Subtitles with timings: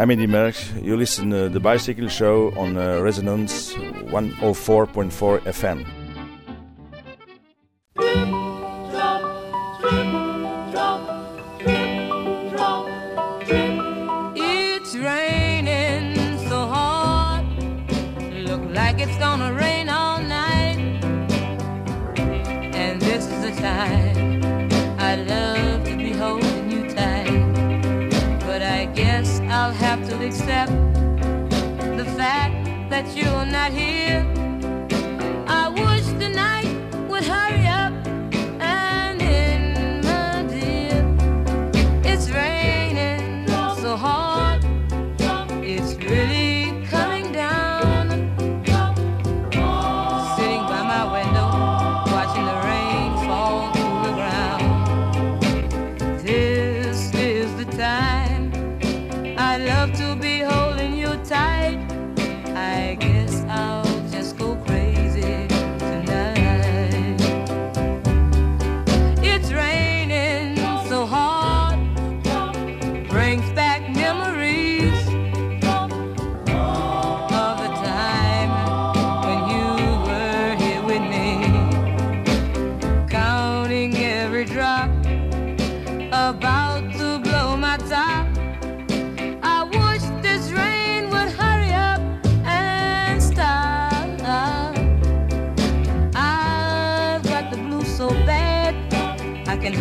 [0.00, 0.82] I'm Eddy Merckx.
[0.82, 5.99] You listen to the Bicycle Show on uh, Resonance 104.4 FM.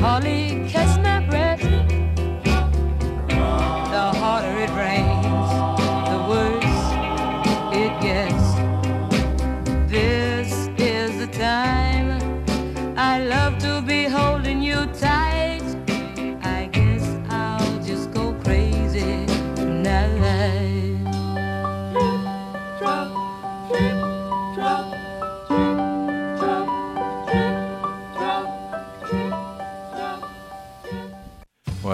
[0.01, 0.98] I can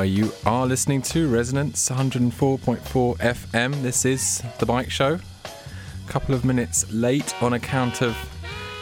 [0.06, 3.82] you are listening to Resonance 104.4 FM.
[3.82, 5.20] This is The Bike Show.
[5.44, 8.16] A couple of minutes late on account of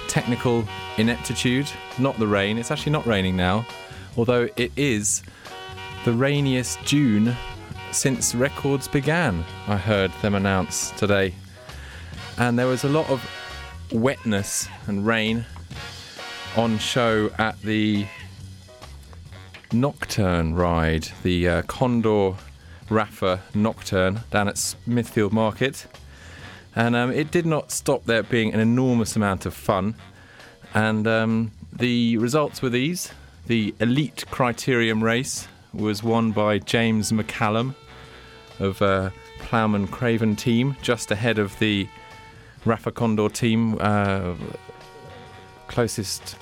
[0.10, 0.68] technical
[0.98, 1.70] ineptitude.
[1.98, 3.66] Not the rain, it's actually not raining now,
[4.18, 5.24] although it is
[6.04, 7.36] the rainiest June
[7.92, 11.34] since records began, I heard them announce today.
[12.38, 13.24] And there was a lot of
[13.94, 15.46] wetness and rain
[16.58, 18.08] on show at the
[19.74, 22.36] Nocturne ride, the uh, Condor
[22.90, 25.88] Rapha Nocturne down at Smithfield Market.
[26.76, 29.96] And um, it did not stop there being an enormous amount of fun.
[30.74, 33.12] And um, the results were these
[33.48, 37.76] the Elite Criterium race was won by James McCallum
[38.60, 39.10] of uh,
[39.40, 41.88] Plowman Craven team, just ahead of the
[42.64, 44.36] Rapha Condor team, uh,
[45.68, 46.38] closest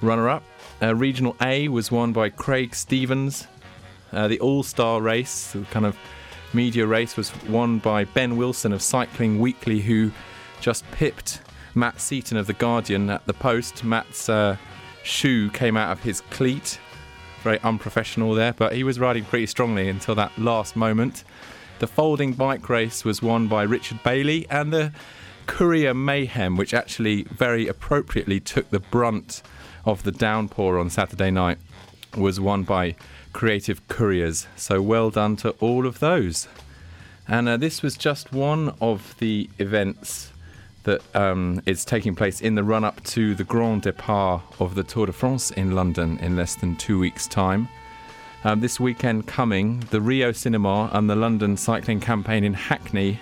[0.00, 0.42] runner up.
[0.82, 3.46] Uh, Regional A was won by Craig Stevens.
[4.12, 5.96] Uh, the All Star race, the kind of
[6.52, 10.10] media race, was won by Ben Wilson of Cycling Weekly, who
[10.60, 11.40] just pipped
[11.74, 13.84] Matt Seaton of The Guardian at the post.
[13.84, 14.56] Matt's uh,
[15.02, 16.78] shoe came out of his cleat.
[17.42, 21.24] Very unprofessional there, but he was riding pretty strongly until that last moment.
[21.78, 24.92] The folding bike race was won by Richard Bailey, and the
[25.46, 29.42] Courier Mayhem, which actually very appropriately took the brunt
[29.86, 31.58] of the downpour on Saturday night,
[32.16, 32.94] was won by
[33.32, 34.46] Creative Couriers.
[34.56, 36.48] So well done to all of those.
[37.28, 40.32] And uh, this was just one of the events
[40.84, 44.84] that um, is taking place in the run up to the Grand Départ of the
[44.84, 47.68] Tour de France in London in less than two weeks' time.
[48.44, 53.18] Um, this weekend coming, the Rio Cinema and the London Cycling Campaign in Hackney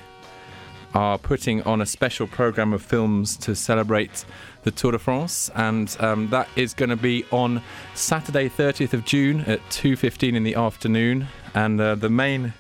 [0.94, 4.24] are putting on a special program of films to celebrate
[4.62, 7.60] the Tour de France, and um, that is going to be on
[7.94, 11.26] Saturday, 30th of June at 2:15 in the afternoon.
[11.54, 12.54] And uh, the main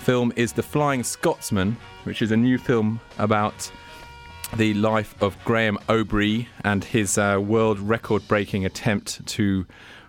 [0.00, 3.70] film is The Flying Scotsman, which is a new film about
[4.56, 9.66] the life of Graeme Obree and his uh, world record-breaking attempt to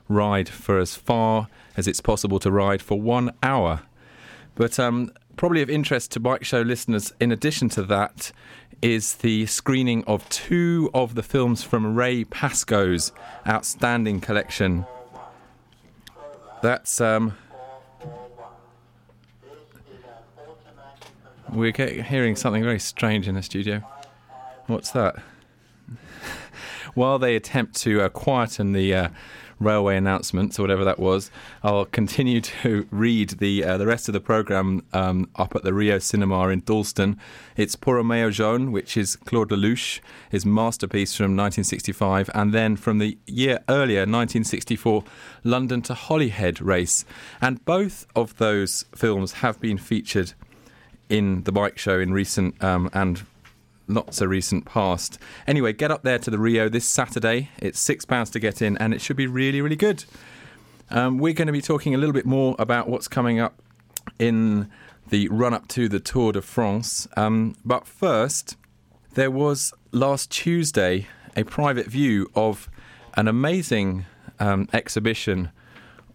[0.09, 1.47] ride for as far
[1.77, 3.81] as it's possible to ride for one hour.
[4.55, 5.11] But um,
[5.41, 8.31] probably of interest to Bike Show listeners, in addition to that,
[8.79, 13.11] is the screening of two of the films from Ray Pascoe's
[13.47, 14.85] outstanding collection.
[16.61, 17.35] That's um,
[21.51, 23.81] we're hearing something very strange in the studio.
[24.67, 25.15] What's that?
[26.93, 29.09] while they attempt to uh, quieten the uh,
[29.61, 31.31] railway announcements or whatever that was,
[31.63, 35.73] I'll continue to read the uh, the rest of the program um, up at the
[35.73, 37.19] Rio Cinema in Dalston.
[37.55, 39.99] It's maillot jaune, which is Claude Lelouch,
[40.29, 45.03] his masterpiece from 1965, and then from the year earlier, 1964,
[45.43, 47.05] London to Holyhead race.
[47.41, 50.33] And both of those films have been featured
[51.09, 53.25] in the bike show in recent um, and
[53.87, 55.19] not so recent past.
[55.47, 57.49] Anyway, get up there to the Rio this Saturday.
[57.59, 60.05] It's six pounds to get in, and it should be really, really good.
[60.89, 63.61] Um, we're going to be talking a little bit more about what's coming up
[64.19, 64.69] in
[65.09, 67.07] the run up to the Tour de France.
[67.15, 68.57] Um, but first,
[69.13, 72.69] there was last Tuesday a private view of
[73.15, 74.05] an amazing
[74.39, 75.51] um, exhibition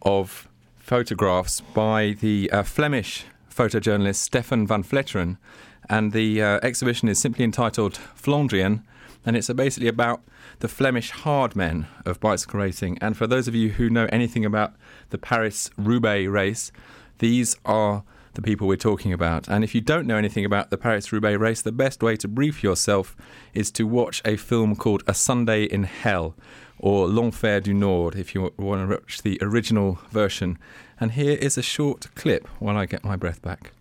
[0.02, 0.48] of
[0.78, 5.38] photographs by the uh, Flemish photojournalist Stefan Vanfleteren
[5.88, 8.82] and the uh, exhibition is simply entitled Flandrien,
[9.24, 10.22] and it's basically about
[10.60, 12.98] the Flemish hard men of bicycle racing.
[13.00, 14.74] And for those of you who know anything about
[15.10, 16.72] the Paris Roubaix race,
[17.18, 18.04] these are
[18.34, 19.48] the people we're talking about.
[19.48, 22.28] And if you don't know anything about the Paris Roubaix race, the best way to
[22.28, 23.16] brief yourself
[23.54, 26.36] is to watch a film called A Sunday in Hell
[26.78, 30.58] or L'Enfer du Nord if you want to watch the original version.
[31.00, 33.72] And here is a short clip while I get my breath back.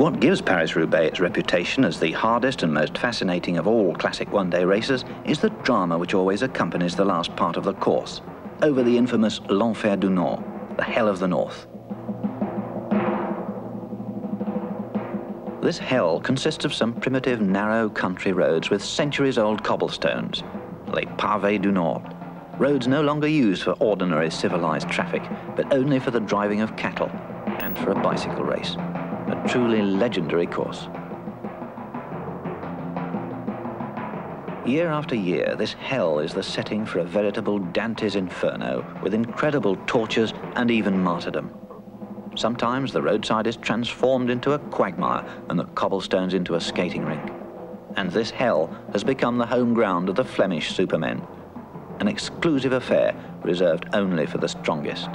[0.00, 4.64] What gives Paris-Roubaix its reputation as the hardest and most fascinating of all classic one-day
[4.64, 8.22] races is the drama which always accompanies the last part of the course,
[8.62, 10.42] over the infamous L'Enfer du Nord,
[10.78, 11.66] the Hell of the North.
[15.60, 20.42] This hell consists of some primitive, narrow country roads with centuries-old cobblestones,
[20.94, 22.02] les pavés du Nord,
[22.58, 25.22] roads no longer used for ordinary civilized traffic,
[25.56, 27.10] but only for the driving of cattle
[27.58, 28.78] and for a bicycle race
[29.32, 30.88] a truly legendary course.
[34.66, 39.76] Year after year, this hell is the setting for a veritable Dante's Inferno with incredible
[39.86, 41.52] tortures and even martyrdom.
[42.36, 47.32] Sometimes the roadside is transformed into a quagmire and the cobblestones into a skating rink.
[47.96, 51.26] And this hell has become the home ground of the Flemish supermen,
[51.98, 55.08] an exclusive affair reserved only for the strongest.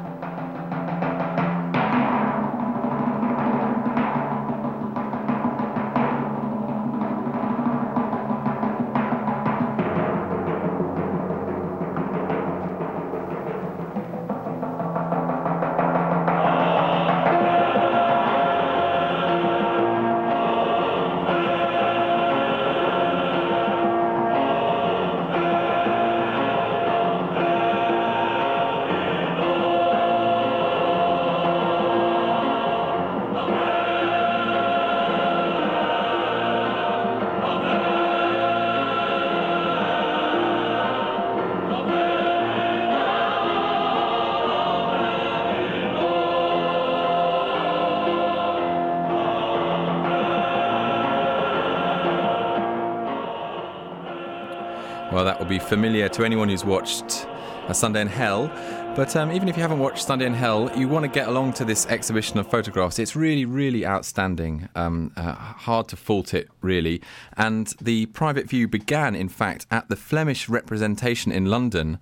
[55.45, 57.27] Will be familiar to anyone who's watched
[57.67, 58.47] A Sunday in Hell.
[58.95, 61.53] But um, even if you haven't watched Sunday in Hell, you want to get along
[61.53, 62.97] to this exhibition of photographs.
[62.97, 64.69] It's really, really outstanding.
[64.73, 66.99] Um, uh, hard to fault it, really.
[67.37, 71.99] And the private view began, in fact, at the Flemish representation in London.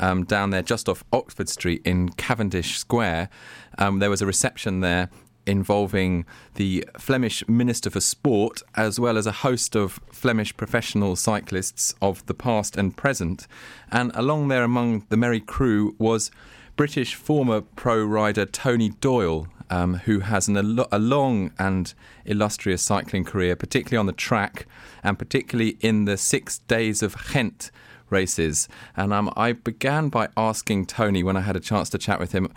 [0.00, 3.28] Um, down there, just off Oxford Street in Cavendish Square.
[3.76, 5.10] Um, there was a reception there
[5.46, 6.24] involving
[6.54, 12.24] the Flemish Minister for Sport, as well as a host of Flemish professional cyclists of
[12.26, 13.46] the past and present.
[13.90, 16.30] And along there, among the merry crew, was
[16.76, 19.48] British former pro rider Tony Doyle.
[19.68, 20.56] Um, who has an,
[20.92, 21.92] a long and
[22.24, 24.64] illustrious cycling career, particularly on the track
[25.02, 27.72] and particularly in the six days of Ghent
[28.08, 28.68] races.
[28.96, 32.32] And um, I began by asking Tony, when I had a chance to chat with
[32.32, 32.52] him,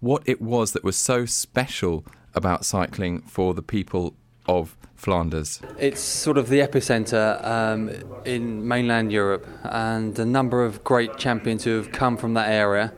[0.00, 4.14] what it was that was so special about cycling for the people
[4.46, 5.60] of Flanders?
[5.78, 7.90] It's sort of the epicenter um,
[8.24, 12.92] in mainland Europe, and a number of great champions who have come from that area.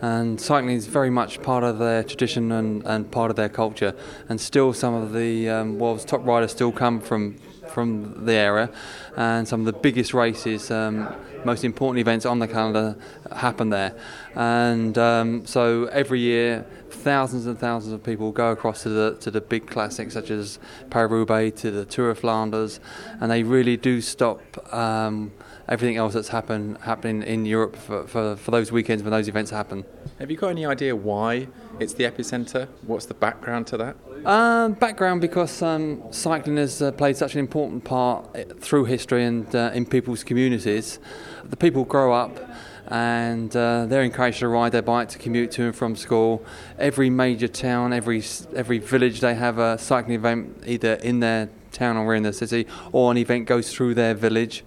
[0.00, 3.94] And cycling is very much part of their tradition and, and part of their culture.
[4.28, 7.36] And still, some of the um, world's top riders still come from
[7.74, 8.70] from the area,
[9.16, 11.12] and some of the biggest races, um,
[11.44, 12.96] most important events on the calendar
[13.34, 13.94] happen there.
[14.34, 19.30] And um, so every year, thousands and thousands of people go across to the to
[19.30, 22.80] the big classics such as Paris Roubaix to the Tour of Flanders,
[23.20, 24.40] and they really do stop.
[24.72, 25.32] Um,
[25.68, 29.50] everything else that's happen, happening in Europe for, for, for those weekends when those events
[29.50, 29.84] happen.
[30.18, 31.48] Have you got any idea why
[31.80, 32.68] it's the epicenter?
[32.86, 33.96] What's the background to that?
[34.24, 39.22] Um, background because um, cycling has uh, played such an important part eh, through history
[39.22, 40.98] and uh, in people's communities.
[41.44, 42.40] The people grow up
[42.86, 46.42] and uh, they're encouraged to ride their bike to commute to and from school.
[46.78, 48.22] Every major town, every
[48.56, 52.66] every village, they have a cycling event either in their town or in their city,
[52.92, 54.64] or an event goes through their village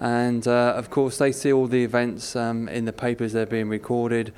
[0.00, 3.68] and uh, of course they see all the events um, in the papers they're being
[3.68, 4.32] recorded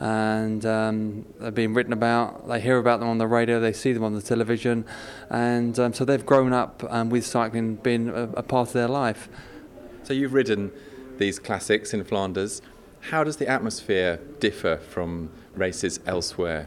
[0.00, 3.92] and um, they're being written about they hear about them on the radio they see
[3.92, 4.84] them on the television.
[5.28, 8.88] And um, so they've grown up um, with cycling being a, a part of their
[8.88, 9.28] life.
[10.02, 10.72] So you've ridden
[11.18, 12.62] these classics in Flanders.
[13.00, 16.66] How does the atmosphere differ from races elsewhere?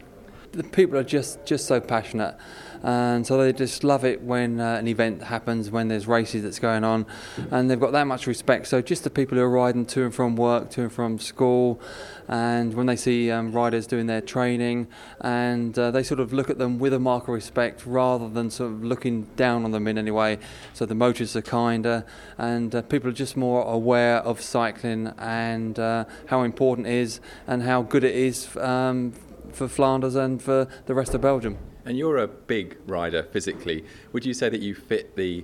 [0.52, 2.36] The people are just just so passionate
[2.84, 6.60] and so they just love it when uh, an event happens, when there's races that's
[6.60, 7.06] going on,
[7.50, 8.68] and they've got that much respect.
[8.68, 11.80] So just the people who are riding to and from work, to and from school,
[12.28, 14.88] and when they see um, riders doing their training,
[15.22, 18.50] and uh, they sort of look at them with a mark of respect rather than
[18.50, 20.38] sort of looking down on them in any way.
[20.74, 22.06] So the motorists are kinder,
[22.38, 27.22] and uh, people are just more aware of cycling and uh, how important it is
[27.48, 29.14] and how good it is um,
[29.54, 31.58] for Flanders and for the rest of Belgium.
[31.86, 33.84] And you're a big rider physically.
[34.14, 35.44] Would you say that you fit the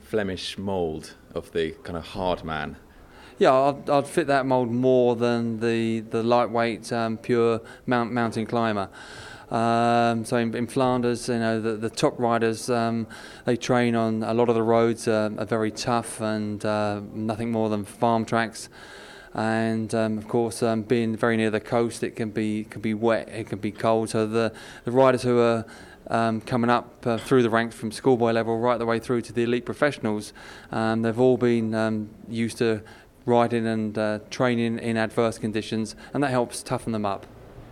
[0.00, 2.76] Flemish mould of the kind of hard man?
[3.38, 8.44] Yeah, I'd, I'd fit that mould more than the, the lightweight, um, pure mount, mountain
[8.44, 8.90] climber.
[9.50, 13.06] Um, so in, in, Flanders, you know, the, the top riders um,
[13.46, 17.50] they train on a lot of the roads uh, are very tough and uh, nothing
[17.50, 18.68] more than farm tracks
[19.34, 22.94] and um, of course um, being very near the coast it can be can be
[22.94, 24.10] wet it can be cold.
[24.10, 24.52] So the
[24.84, 25.64] the riders who are
[26.08, 29.32] um, coming up uh, through the ranks from schoolboy level right the way through to
[29.32, 30.32] the elite professionals
[30.72, 32.80] um, they've all been um, used to
[33.26, 37.26] riding and uh, training in adverse conditions and that helps toughen them up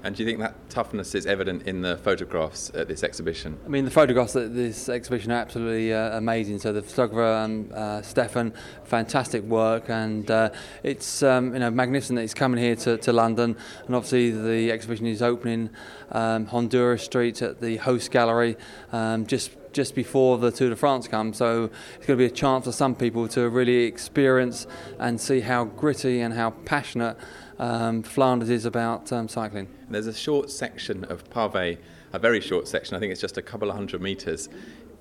[0.07, 3.59] and do you think that toughness is evident in the photographs at this exhibition?
[3.65, 6.61] I mean, the photographs at this exhibition are absolutely uh, amazing.
[6.61, 10.51] So the photographer, um, uh, Stefan, fantastic work, and uh,
[10.85, 13.57] it's um, you know magnificent that he's coming here to, to London.
[13.87, 15.71] And obviously, the exhibition is opening
[16.13, 18.57] um, Honduras Street at the Host Gallery
[18.93, 21.37] um, just just before the Tour de France comes.
[21.37, 21.65] So
[21.97, 24.67] it's going to be a chance for some people to really experience
[24.99, 27.19] and see how gritty and how passionate
[27.59, 29.69] um, Flanders is about um, cycling.
[29.89, 31.79] There's a short section of pavé,
[32.13, 34.49] a very short section, I think it's just a couple of hundred metres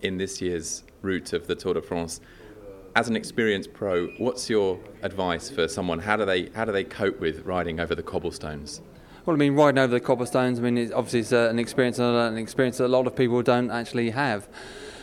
[0.01, 2.21] in this year's route of the Tour de France.
[2.95, 5.99] As an experienced pro, what's your advice for someone?
[5.99, 8.81] How do they, how do they cope with riding over the cobblestones?
[9.25, 11.99] Well, I mean, riding over the cobblestones, I mean, it's obviously it's uh, an experience,
[11.99, 14.47] an experience that a lot of people don't actually have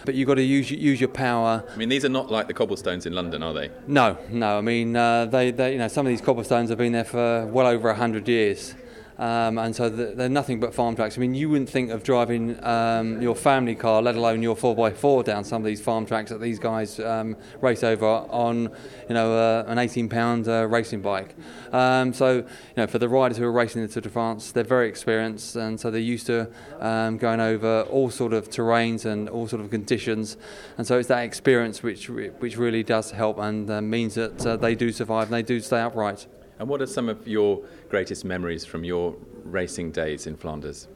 [0.04, 1.64] but you've got to use use your power.
[1.72, 3.70] I mean, these are not like the cobblestones in London, are they?
[3.86, 4.58] No, no.
[4.58, 7.46] I mean, uh, they, they, you know, some of these cobblestones have been there for
[7.46, 8.74] well over hundred years.
[9.18, 11.16] Um, and so they're nothing but farm tracks.
[11.16, 15.24] I mean, you wouldn't think of driving um, your family car, let alone your 4x4,
[15.24, 18.70] down some of these farm tracks that these guys um, race over on,
[19.08, 21.34] you know, uh, an 18-pound uh, racing bike.
[21.72, 22.44] Um, so, you
[22.76, 25.78] know, for the riders who are racing the Tour de France, they're very experienced, and
[25.78, 26.50] so they're used to
[26.80, 30.36] um, going over all sort of terrains and all sort of conditions.
[30.78, 34.56] And so it's that experience which which really does help and uh, means that uh,
[34.56, 36.26] they do survive and they do stay upright.
[36.58, 40.88] And what are some of your greatest memories from your racing days in Flanders?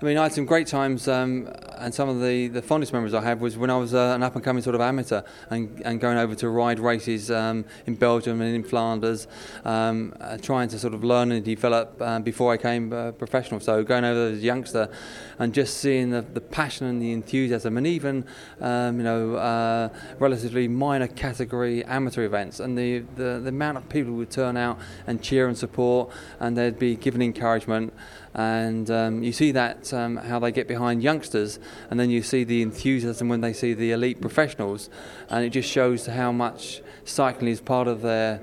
[0.00, 3.14] I mean, I had some great times, um, and some of the, the fondest memories
[3.14, 5.80] I have was when I was uh, an up and coming sort of amateur and,
[5.84, 9.26] and going over to ride races um, in Belgium and in Flanders,
[9.64, 13.60] um, uh, trying to sort of learn and develop uh, before I came uh, professional.
[13.60, 14.90] So going over as a youngster
[15.38, 18.24] and just seeing the, the passion and the enthusiasm, and even
[18.60, 23.88] um, you know uh, relatively minor category amateur events, and the, the, the amount of
[23.88, 27.92] people who would turn out and cheer and support, and they'd be given encouragement
[28.36, 31.58] and um, you see that um, how they get behind youngsters,
[31.90, 34.90] and then you see the enthusiasm when they see the elite professionals,
[35.30, 38.40] and it just shows how much cycling is part of their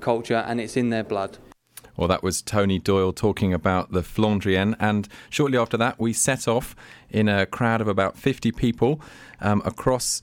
[0.00, 1.38] culture and it's in their blood.
[1.96, 6.46] Well, that was Tony Doyle talking about the Flandrien, and shortly after that, we set
[6.46, 6.76] off
[7.10, 9.00] in a crowd of about 50 people
[9.40, 10.22] um, across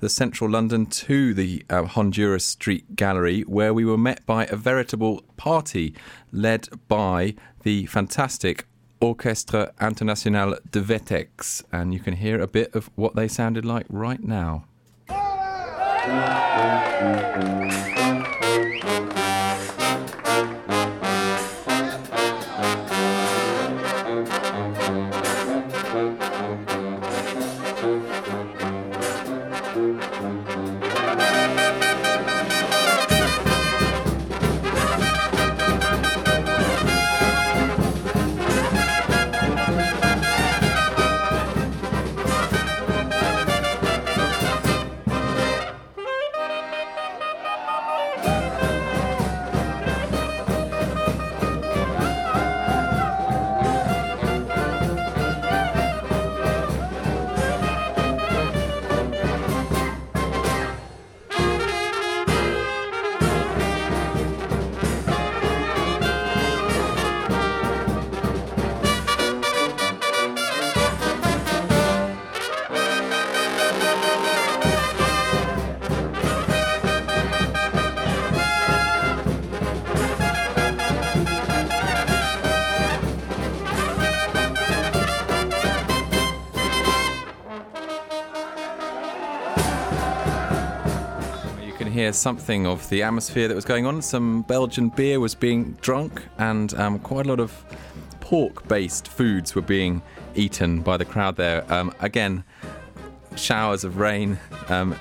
[0.00, 4.56] the central London to the uh, Honduras Street Gallery, where we were met by a
[4.56, 5.94] veritable party
[6.32, 8.66] led by the fantastic
[9.00, 11.62] Orchestre International de Vetex.
[11.70, 14.64] And you can hear a bit of what they sounded like right now.
[92.12, 94.02] Something of the atmosphere that was going on.
[94.02, 97.64] Some Belgian beer was being drunk, and um, quite a lot of
[98.20, 100.02] pork based foods were being
[100.34, 101.64] eaten by the crowd there.
[101.72, 102.44] Um, again,
[103.36, 104.38] showers of rain,
[104.68, 104.96] um,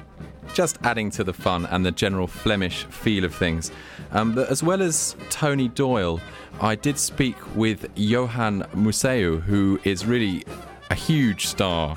[0.54, 3.72] just adding to the fun and the general Flemish feel of things.
[4.12, 6.20] Um, but as well as Tony Doyle,
[6.62, 10.44] I did speak with Johan Museeuw, who is really
[10.90, 11.96] a huge star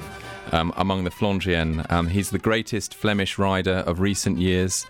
[0.52, 1.90] um, among the Flandrien.
[1.90, 4.86] Um, he's the greatest Flemish rider of recent years,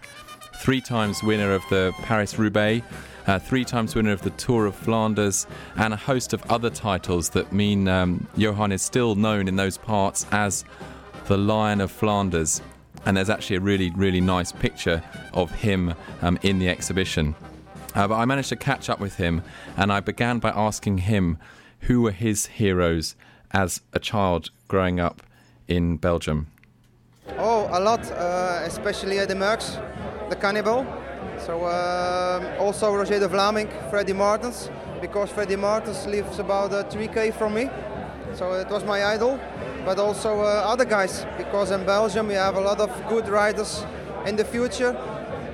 [0.57, 2.85] three times winner of the Paris Roubaix,
[3.27, 7.31] uh, three times winner of the Tour of Flanders, and a host of other titles
[7.31, 10.65] that mean um, Johan is still known in those parts as
[11.27, 12.61] the Lion of Flanders.
[13.05, 15.03] And there's actually a really, really nice picture
[15.33, 17.35] of him um, in the exhibition.
[17.95, 19.43] Uh, but I managed to catch up with him,
[19.77, 21.39] and I began by asking him
[21.81, 23.17] who were his heroes
[23.51, 25.23] as a child growing up
[25.77, 26.47] in Belgium.
[27.39, 29.79] Oh, a lot, uh, especially at the Merckx,
[30.29, 30.87] the Cannibal.
[31.39, 37.35] So um, also Roger De Vlaeminck, Freddy Maertens, because Freddy Maertens lives about uh, 3k
[37.35, 37.69] from me.
[38.35, 39.39] So it was my idol,
[39.85, 43.85] but also uh, other guys, because in Belgium we have a lot of good riders
[44.27, 44.97] in the future,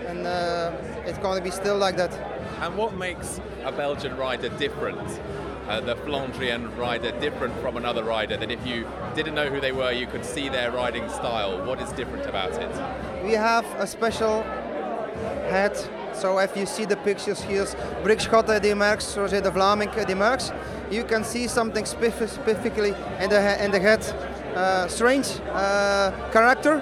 [0.07, 0.73] and uh,
[1.07, 2.13] it's going to be still like that.
[2.61, 5.21] And what makes a Belgian rider different?
[5.69, 9.73] Uh, the Flandrien rider different from another rider that if you didn't know who they
[9.73, 11.63] were, you could see their riding style.
[11.67, 12.71] What is different about it?
[13.23, 14.43] We have a special
[15.51, 15.77] hat.
[16.15, 17.65] So if you see the pictures here,
[18.03, 20.53] Briek Schotte at the Merckx, Roger De Vlaeminck the Merckx,
[20.91, 24.03] you can see something specifically in the, he- in the head.
[24.57, 26.81] Uh, strange uh, character.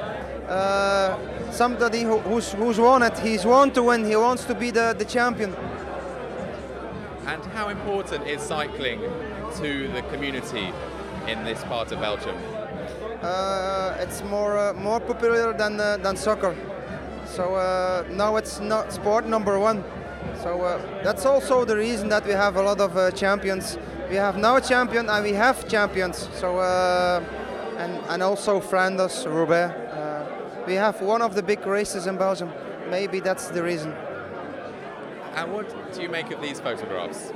[0.48, 1.18] Uh,
[1.50, 3.18] somebody who, who's, who's won it.
[3.18, 4.04] He's won to win.
[4.04, 5.56] He wants to be the, the champion.
[7.26, 9.00] And how important is cycling
[9.56, 10.72] to the community
[11.26, 12.36] in this part of Belgium?
[13.20, 16.54] Uh, it's more uh, more popular than uh, than soccer.
[17.26, 19.82] So uh, now it's not sport number one.
[20.42, 23.76] So uh, that's also the reason that we have a lot of uh, champions.
[24.08, 26.28] We have now a champion and we have champions.
[26.34, 26.60] So
[27.78, 29.74] and and also Flanders, Roubaix.
[30.66, 32.50] We have one of the big races in Belgium.
[32.90, 33.94] Maybe that's the reason.
[35.36, 37.30] And what do you make of these photographs?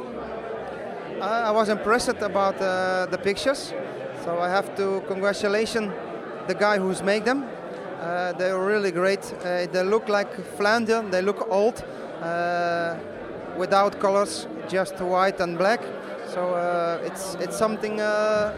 [1.20, 3.74] I I was impressed about uh, the pictures,
[4.24, 5.74] so I have to congratulate
[6.48, 7.44] the guy who's made them.
[8.00, 9.22] Uh, they're really great.
[9.44, 11.04] Uh, they look like Flanders.
[11.10, 11.84] They look old,
[12.22, 12.96] uh,
[13.58, 15.82] without colors, just white and black.
[16.32, 18.54] So uh, it's it's something uh,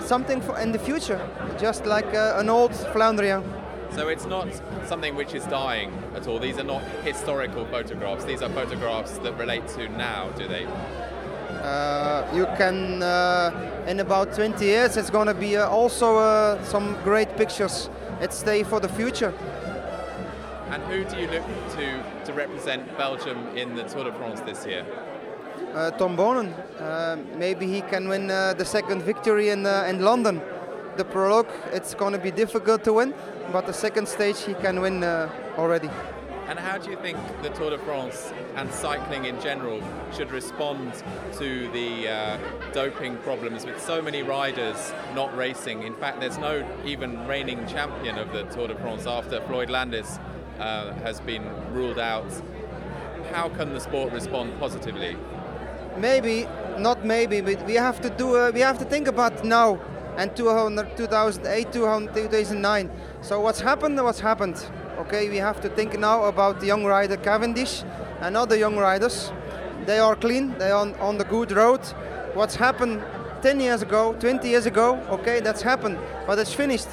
[0.00, 1.20] something in the future,
[1.60, 3.44] just like uh, an old Flandrien.
[3.92, 4.48] So it's not
[4.86, 6.38] something which is dying at all.
[6.38, 8.24] These are not historical photographs.
[8.24, 10.66] These are photographs that relate to now, do they?
[11.62, 16.62] Uh, you can uh, in about 20 years it's going to be uh, also uh,
[16.64, 17.88] some great pictures
[18.20, 19.32] it stay for the future
[20.70, 21.44] And who do you look
[21.76, 24.84] to to represent Belgium in the Tour de France this year?
[25.74, 30.00] uh, tom boonen uh, maybe he can win uh, the second victory in, uh, in
[30.00, 30.40] london
[30.96, 33.12] the prologue it's going to be difficult to win
[33.52, 35.90] but the second stage he can win uh, already
[36.48, 39.82] And how do you think the Tour de France and cycling in general
[40.14, 40.92] should respond
[41.38, 42.38] to the uh,
[42.72, 45.82] doping problems with so many riders not racing?
[45.82, 50.20] In fact, there's no even reigning champion of the Tour de France after Floyd Landis
[50.60, 52.30] uh, has been ruled out.
[53.32, 55.16] How can the sport respond positively?
[55.98, 56.46] maybe
[56.78, 59.80] not maybe but we have to do uh, we have to think about now
[60.16, 62.90] and 2008, 2009.
[63.20, 64.02] So what's happened?
[64.02, 64.64] What's happened?
[64.98, 67.84] Okay, we have to think now about the young rider Cavendish
[68.20, 69.32] and other young riders.
[69.84, 70.56] They are clean.
[70.58, 71.80] They are on, on the good road.
[72.34, 73.02] What's happened
[73.42, 74.96] 10 years ago, 20 years ago?
[75.10, 76.88] Okay, that's happened, but it's finished.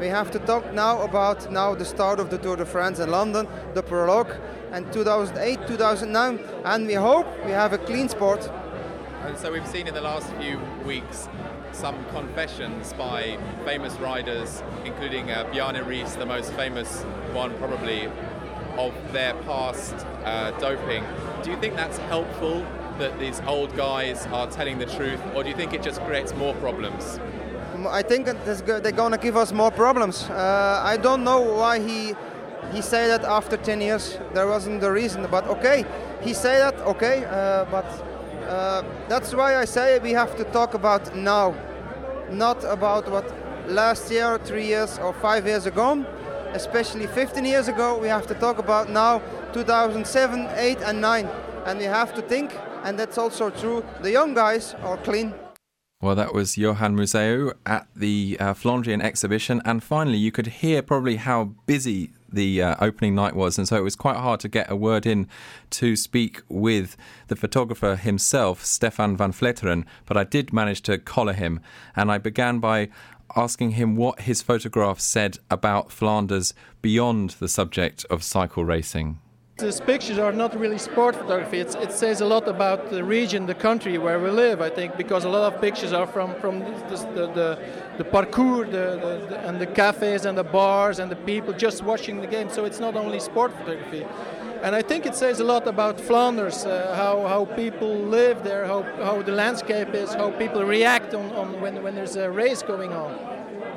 [0.00, 3.10] We have to talk now about now the start of the Tour de France in
[3.10, 4.32] London, the prologue,
[4.72, 8.50] and 2008, 2009, and we hope we have a clean sport.
[9.24, 11.28] And so we've seen in the last few weeks
[11.72, 18.08] some confessions by famous riders, including uh, Bjarne Riis, the most famous one probably
[18.78, 21.04] of their past uh, doping.
[21.42, 22.64] Do you think that's helpful
[22.98, 26.34] that these old guys are telling the truth, or do you think it just creates
[26.34, 27.18] more problems?
[27.88, 30.24] I think they're going to give us more problems.
[30.30, 32.14] Uh, I don't know why he
[32.72, 35.84] he said that after 10 years there wasn't the reason, but okay,
[36.22, 37.84] he said that okay, uh, but
[38.52, 41.54] uh, that's why I say we have to talk about now,
[42.30, 43.26] not about what
[43.66, 46.04] last year, three years, or five years ago.
[46.52, 49.22] Especially 15 years ago, we have to talk about now,
[49.54, 51.26] 2007, 8, and 9,
[51.64, 53.82] and we have to think, and that's also true.
[54.02, 55.32] The young guys are clean.
[56.02, 59.62] Well, that was Johan Museeuw at the uh, Flandrien exhibition.
[59.64, 63.58] And finally, you could hear probably how busy the uh, opening night was.
[63.58, 65.28] And so it was quite hard to get a word in
[65.70, 66.96] to speak with
[67.28, 69.84] the photographer himself, Stefan Vanfleteren.
[70.06, 71.60] But I did manage to collar him.
[71.94, 72.88] And I began by
[73.36, 79.18] asking him what his photographs said about Flanders beyond the subject of cycle racing.
[79.62, 81.60] These pictures are not really sport photography.
[81.60, 84.96] It's, it says a lot about the region, the country where we live, I think,
[84.96, 87.58] because a lot of pictures are from, from the, the, the,
[87.98, 92.20] the parcours the, the, and the cafes and the bars and the people just watching
[92.20, 92.50] the game.
[92.50, 94.04] So it's not only sport photography.
[94.62, 98.66] And I think it says a lot about Flanders, uh, how, how people live there,
[98.66, 102.62] how, how the landscape is, how people react on, on when, when there's a race
[102.62, 103.16] going on.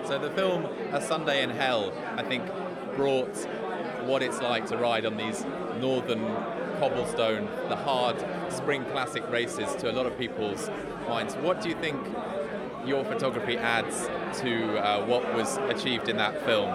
[0.06, 2.43] So the film A Sunday in Hell, I think,
[2.95, 3.36] brought
[4.06, 5.43] what it's like to ride on these
[5.79, 6.23] northern
[6.79, 8.15] cobblestone, the hard
[8.49, 10.69] spring classic races to a lot of people's
[11.07, 11.35] minds.
[11.35, 11.99] What do you think
[12.85, 14.07] your photography adds
[14.41, 16.69] to uh, what was achieved in that film?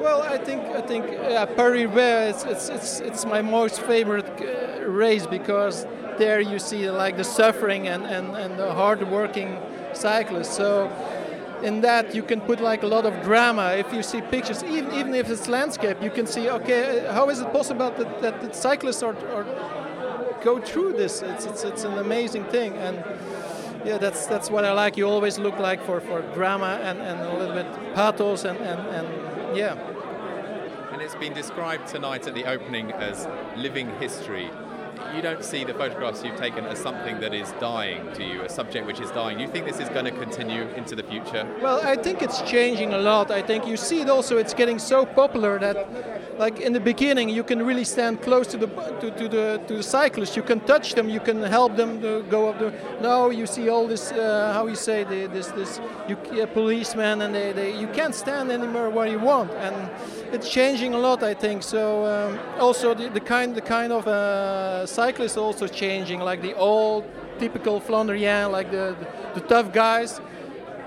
[0.00, 5.26] Well, I think I think uh, Paris-Roubaix it's, it's it's my most favorite uh, race
[5.26, 5.86] because
[6.16, 9.58] there you see like the suffering and, and, and the hard working
[9.92, 10.56] cyclists.
[10.56, 10.90] So
[11.62, 13.72] in that you can put like a lot of drama.
[13.72, 17.40] If you see pictures even, even if it's landscape you can see okay how is
[17.40, 19.44] it possible that, that the cyclists are, are
[20.42, 21.22] go through this?
[21.22, 22.74] It's, it's, it's an amazing thing.
[22.74, 23.04] And
[23.84, 24.96] yeah that's that's what i like.
[24.96, 28.80] You always look like for, for drama and, and a little bit pathos and, and,
[28.88, 29.74] and yeah.
[30.92, 34.50] And it's been described tonight at the opening as living history
[35.14, 38.48] you don't see the photographs you've taken as something that is dying to you, a
[38.48, 39.38] subject which is dying.
[39.40, 41.46] You think this is going to continue into the future?
[41.60, 43.30] Well, I think it's changing a lot.
[43.30, 47.28] I think you see it also, it's getting so popular that, like in the beginning,
[47.28, 48.66] you can really stand close to the
[49.00, 50.36] to, to the to the cyclists.
[50.36, 52.72] You can touch them, you can help them to go up the.
[53.00, 57.22] Now you see all this, uh, how you say, the, this this you, uh, policemen,
[57.22, 59.74] and they, they you can't stand anymore where you want, and
[60.32, 61.22] it's changing a lot.
[61.22, 62.04] I think so.
[62.06, 67.04] Um, also, the, the kind the kind of uh, cyclists also changing, like the old
[67.38, 70.20] typical Flandrien, like the, the, the tough guys.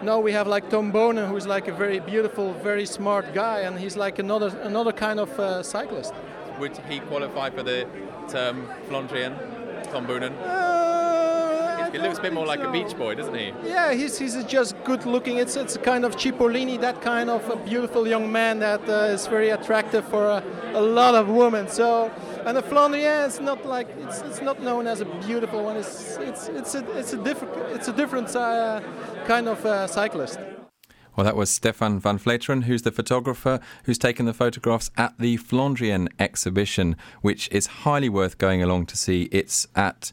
[0.03, 3.73] Now we have like Tom Boonen, who's like a very beautiful, very smart guy, and
[3.83, 6.13] he's like another another kind of uh, cyclist.
[6.59, 7.79] Would he qualify for the
[8.33, 8.55] term
[8.87, 9.33] Flandrien,
[9.91, 10.33] Tom Boonen?
[10.43, 12.69] Uh, he looks a bit more like so.
[12.69, 13.47] a beach boy, doesn't he?
[13.65, 15.37] Yeah, he's, he's just good looking.
[15.43, 19.15] It's it's a kind of Cipollini, that kind of a beautiful young man that uh,
[19.15, 20.41] is very attractive for a,
[20.81, 21.67] a lot of women.
[21.67, 22.11] So
[22.45, 25.77] and the Flandrien is not like it's, it's not known as a beautiful one.
[25.77, 28.81] It's it's it's a it's a different it's a different uh,
[29.25, 30.39] kind of uh, cyclist.
[31.15, 36.07] Well, that was Stefan Vanfleteren, who's the photographer who's taken the photographs at the Flandrien
[36.19, 39.29] exhibition, which is highly worth going along to see.
[39.31, 40.11] It's at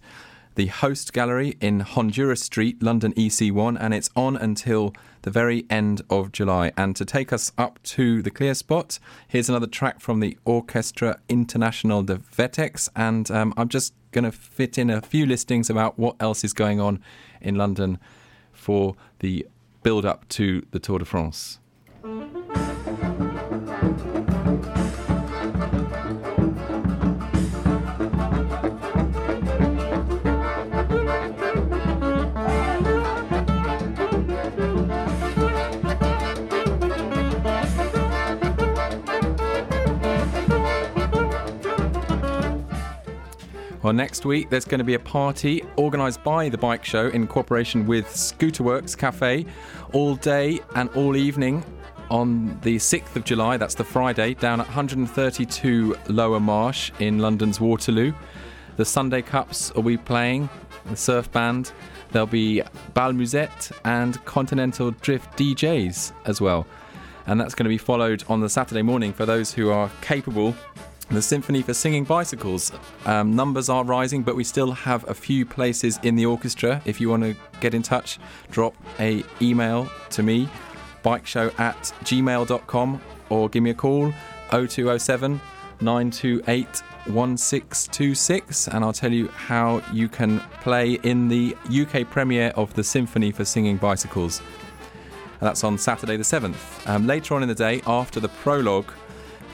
[0.54, 6.02] the Host Gallery in Honduras Street, London EC1, and it's on until the very end
[6.10, 6.72] of July.
[6.76, 11.18] And to take us up to the clear spot, here's another track from the Orchestra
[11.28, 15.98] International de Vetex, and um, I'm just going to fit in a few listings about
[15.98, 17.02] what else is going on
[17.40, 17.98] in London
[18.52, 19.46] for the
[19.82, 21.58] build up to the Tour de France.
[43.82, 47.26] Well, next week there's going to be a party organised by the Bike Show in
[47.26, 49.46] cooperation with Scooterworks Cafe
[49.94, 51.64] all day and all evening
[52.10, 57.58] on the 6th of July, that's the Friday, down at 132 Lower Marsh in London's
[57.58, 58.12] Waterloo.
[58.76, 60.50] The Sunday Cups will be playing,
[60.86, 61.72] the surf band.
[62.10, 62.62] There'll be
[62.92, 66.66] Bal Musette and Continental Drift DJs as well.
[67.26, 70.54] And that's going to be followed on the Saturday morning for those who are capable.
[71.10, 72.70] The Symphony for Singing Bicycles.
[73.04, 76.80] Um, numbers are rising, but we still have a few places in the orchestra.
[76.84, 78.20] If you want to get in touch,
[78.52, 80.48] drop a email to me
[81.02, 84.12] bikeshow at gmail.com or give me a call
[84.50, 85.40] 0207
[85.80, 86.66] 928
[87.06, 92.84] 1626 and I'll tell you how you can play in the UK premiere of the
[92.84, 94.42] Symphony for Singing Bicycles.
[95.40, 96.86] That's on Saturday the 7th.
[96.86, 98.92] Um, later on in the day, after the prologue,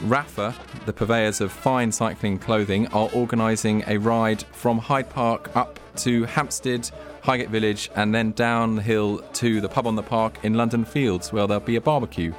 [0.03, 0.55] Rapha,
[0.85, 6.25] the purveyors of fine cycling clothing, are organising a ride from Hyde Park up to
[6.25, 6.91] Hampstead,
[7.23, 10.85] Highgate Village, and then down the hill to the pub on the park in London
[10.85, 12.35] Fields, where there'll be a barbecue.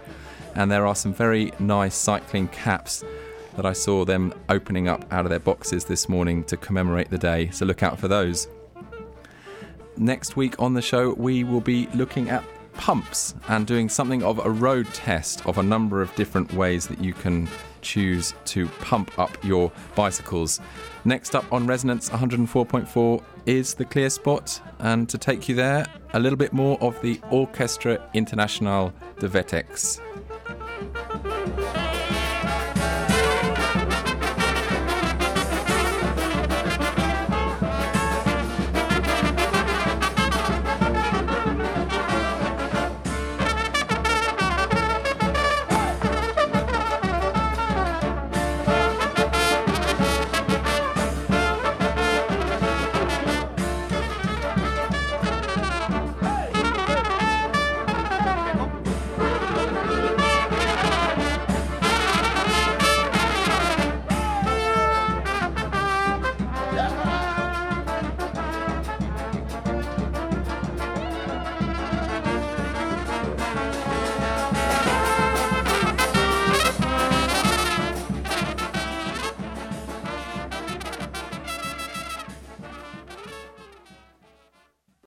[0.53, 3.03] And there are some very nice cycling caps
[3.55, 7.17] that I saw them opening up out of their boxes this morning to commemorate the
[7.17, 8.47] day, so look out for those.
[9.97, 12.43] Next week on the show, we will be looking at
[12.77, 16.99] pumps and doing something of a road test of a number of different ways that
[17.03, 17.47] you can
[17.81, 20.59] choose to pump up your bicycles.
[21.05, 26.19] Next up on Resonance 104.4 is the Clear Spot, and to take you there, a
[26.19, 30.01] little bit more of the Orchestra Internationale de Vetex.